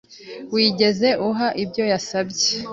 [0.53, 2.47] Wigeze uha ibyo yasabye?